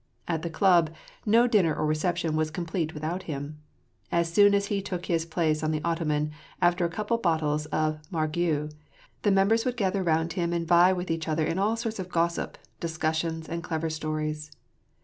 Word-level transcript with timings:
At 0.27 0.41
the 0.41 0.49
club, 0.49 0.89
no 1.27 1.45
din 1.45 1.63
ner 1.65 1.75
or 1.75 1.85
reception 1.85 2.35
was 2.35 2.49
complete 2.49 2.95
without 2.95 3.21
him. 3.29 3.59
As 4.11 4.33
soon 4.33 4.55
as 4.55 4.65
he 4.65 4.81
took 4.81 5.05
his 5.05 5.27
place 5.27 5.61
on 5.61 5.69
the 5.69 5.83
ottoman, 5.83 6.31
after 6.59 6.83
a 6.85 6.89
couple 6.89 7.17
of 7.17 7.21
bottles 7.21 7.67
of 7.67 7.99
Mar 8.11 8.27
geaux, 8.27 8.69
the 9.21 9.29
members 9.29 9.63
would 9.63 9.77
gather 9.77 10.01
round 10.01 10.33
him 10.33 10.53
and 10.53 10.67
vie 10.67 10.91
with 10.91 11.11
each 11.11 11.27
other 11.27 11.45
in 11.45 11.59
all 11.59 11.75
sorts 11.75 11.99
of 11.99 12.09
gossip, 12.09 12.57
discussions, 12.79 13.47
and 13.47 13.61
clever 13.61 13.91
stories. 13.91 14.49